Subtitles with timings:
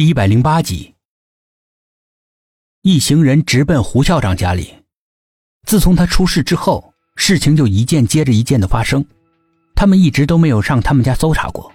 [0.00, 0.94] 第一百零八集，
[2.80, 4.74] 一行人直奔胡校长家里。
[5.66, 9.04] 自从他出事之后，事情就一件接着一件的发生，
[9.74, 11.70] 他们一直都没有上他们家搜查过。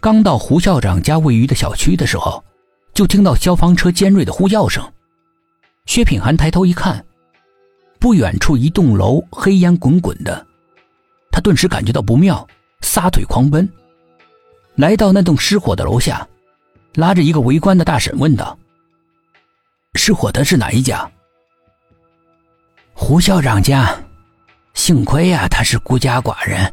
[0.00, 2.44] 刚到胡校长家位于的小区的时候，
[2.92, 4.86] 就听到消防车尖锐的呼叫声。
[5.86, 7.02] 薛品涵抬头一看，
[7.98, 10.46] 不远处一栋楼黑烟滚滚的，
[11.32, 12.46] 他顿时感觉到不妙，
[12.82, 13.66] 撒腿狂奔，
[14.74, 16.28] 来到那栋失火的楼下。
[16.94, 18.58] 拉着一个围观的大婶问道
[19.94, 21.10] ：“失火的是哪一家？”
[22.94, 23.96] 胡校长家。
[24.74, 26.72] 幸亏呀，他是孤家寡人，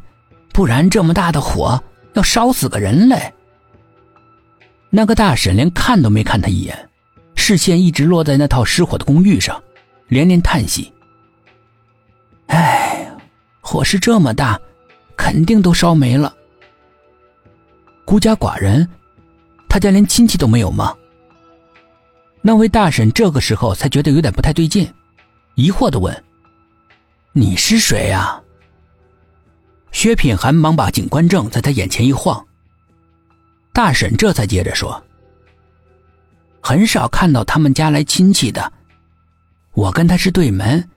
[0.54, 1.82] 不然这么大的火
[2.14, 3.34] 要烧死个人嘞。
[4.92, 6.90] 那个大婶连看都没看他一眼，
[7.36, 9.62] 视线一直落在那套失火的公寓上，
[10.08, 10.94] 连连叹息
[12.48, 13.10] ：“哎，
[13.60, 14.60] 火势这么大，
[15.18, 16.34] 肯定都烧没了。
[18.06, 18.88] 孤家寡人。”
[19.76, 20.96] 他家连亲戚都没有吗？
[22.42, 24.90] 那位大婶这个时候才觉得有点不太对劲，
[25.56, 26.24] 疑惑的问
[27.36, 28.42] ：“你是谁呀？”
[29.92, 32.42] 薛品涵忙把警官证在他眼前一晃，
[33.74, 35.04] 大婶这才接着说
[36.64, 38.72] ：“很少看到他们家来亲戚的，
[39.74, 40.90] 我跟他是对门，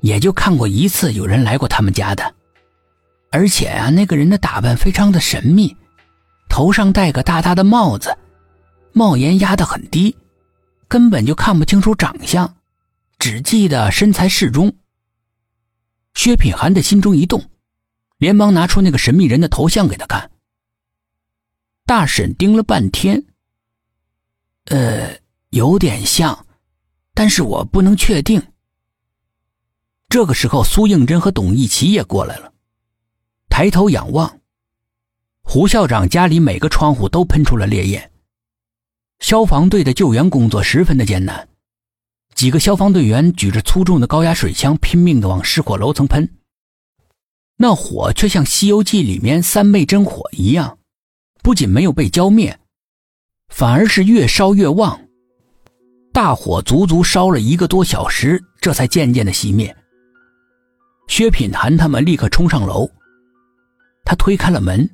[0.00, 2.34] 也就看过一次有人来过他们家的，
[3.30, 5.76] 而且啊，那个人的打扮非常的神秘。”
[6.56, 8.16] 头上戴个大大的帽子，
[8.94, 10.16] 帽檐压得很低，
[10.88, 12.56] 根本就看不清楚长相，
[13.18, 14.74] 只记得身材适中。
[16.14, 17.50] 薛品涵的心中一动，
[18.16, 20.30] 连忙拿出那个神秘人的头像给他看。
[21.84, 23.22] 大婶盯了半天，
[24.64, 25.14] 呃，
[25.50, 26.46] 有点像，
[27.12, 28.42] 但是我不能确定。
[30.08, 32.50] 这个时候，苏应真和董一奇也过来了，
[33.50, 34.40] 抬头仰望。
[35.48, 38.10] 胡校长家里每个窗户都喷出了烈焰，
[39.20, 41.48] 消防队的救援工作十分的艰难。
[42.34, 46.28] 几个消防队员举着粗重的高压水枪，拼命的往失火楼层喷。
[47.58, 50.78] 那火却像《西游记》里面三昧真火一样，
[51.44, 52.58] 不仅没有被浇灭，
[53.48, 55.00] 反而是越烧越旺。
[56.12, 59.74] 大火足足烧了一个多小时，这才渐渐的熄灭。
[61.06, 62.90] 薛品涵他们立刻冲上楼，
[64.04, 64.90] 他推开了门。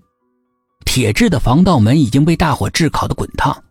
[0.95, 3.65] 铁质的防盗门已经被大火炙烤的滚烫，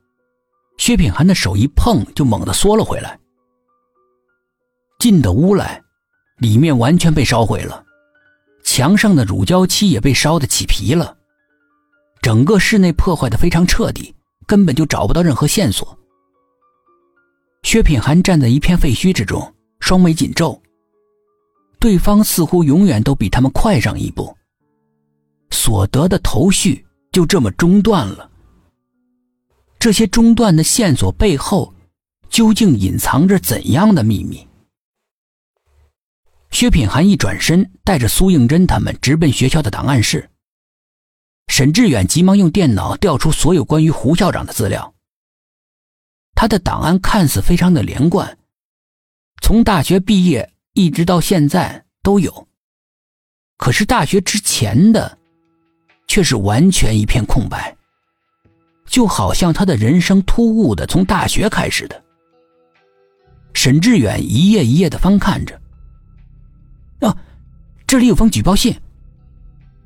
[0.78, 3.20] 薛品涵的手一碰就猛地缩了回来。
[4.98, 5.80] 进的屋来，
[6.40, 7.86] 里面完全被烧毁了，
[8.64, 11.16] 墙上的乳胶漆也被烧得起皮了，
[12.24, 14.16] 整个室内破坏的非常彻底，
[14.48, 15.96] 根本就找不到任何线索。
[17.62, 20.60] 薛品涵站在一片废墟之中，双眉紧皱。
[21.80, 24.36] 对方似乎永远都比他们快上一步，
[25.52, 26.84] 所得的头绪。
[27.12, 28.30] 就这么中断了。
[29.78, 31.74] 这些中断的线索背后，
[32.30, 34.48] 究竟隐藏着怎样的秘密？
[36.52, 40.30] 薛品涵一转身，带着苏应真他们直奔学校的档案室。
[41.48, 44.94] 沈志远急忙用电脑调出所有关于胡校长的资料。
[46.34, 48.38] 他的档案看似非常的连贯，
[49.42, 52.48] 从大学毕业一直到现在都有，
[53.58, 55.20] 可是大学之前的。
[56.12, 57.74] 却是完全一片空白，
[58.86, 62.04] 就好像他的人生突兀的从大学开始的。
[63.54, 65.58] 沈志远一页一页的翻看着，
[67.00, 67.16] 啊，
[67.88, 68.76] 这里有封举报信，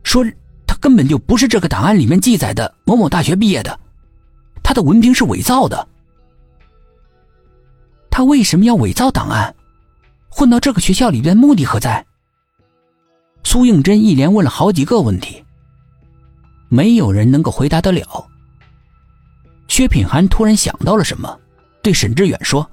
[0.02, 0.26] 说
[0.66, 3.80] 他根本就不是这个档案里面记载的某某大学毕业的，
[4.64, 5.88] 他的文凭是伪造的。
[8.10, 9.56] 他为什么要伪造档案？
[10.30, 12.04] 混到这个学校里边目的何在？
[13.44, 15.45] 苏应真一连问了好几个问题。
[16.76, 18.28] 没有人能够回答得了。
[19.70, 21.40] 薛品涵突然想到了什么，
[21.82, 22.70] 对沈志远说：“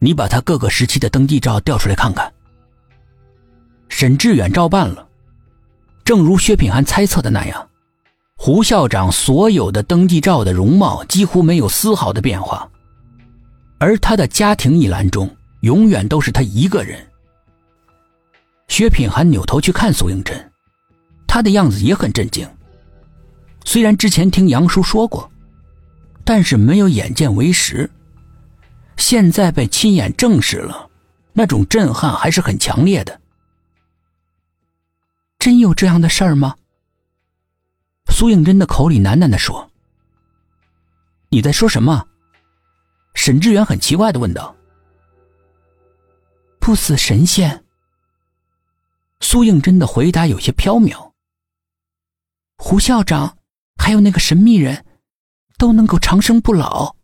[0.00, 2.32] 你把他各个时期的登记照调出来看看。”
[3.90, 5.06] 沈志远照办了。
[6.04, 7.68] 正如薛品涵猜测的那样，
[8.34, 12.66] 胡校长所有的登记照的容貌几乎没有丝毫的变化，
[13.78, 15.28] 而他的家庭一栏中
[15.60, 17.06] 永远都是他一个人。
[18.68, 20.50] 薛品涵扭头去看苏应真。
[21.28, 22.48] 他的样子也很震惊。
[23.64, 25.30] 虽然之前听杨叔说过，
[26.24, 27.88] 但是没有眼见为实。
[28.96, 30.90] 现在被亲眼证实了，
[31.32, 33.20] 那种震撼还是很强烈的。
[35.38, 36.56] 真有这样的事儿吗？
[38.10, 39.70] 苏应真的口里喃喃的说
[41.28, 42.08] ：“你在说什么？”
[43.14, 44.56] 沈志远很奇怪的问道。
[46.58, 47.64] “不死神仙。”
[49.20, 51.12] 苏应真的回答有些飘渺。
[52.58, 53.38] 胡校长，
[53.76, 54.84] 还有那个神秘人，
[55.56, 56.96] 都能够长生不老。